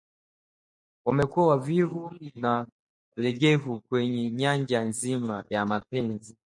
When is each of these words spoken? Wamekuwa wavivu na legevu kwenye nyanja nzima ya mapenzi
Wamekuwa 1.05 1.47
wavivu 1.47 2.13
na 2.35 2.67
legevu 3.15 3.81
kwenye 3.81 4.31
nyanja 4.31 4.81
nzima 4.83 5.43
ya 5.49 5.65
mapenzi 5.65 6.37